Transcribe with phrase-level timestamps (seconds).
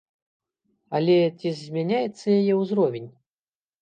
[0.99, 3.09] Але ці змяняецца яе ўзровень?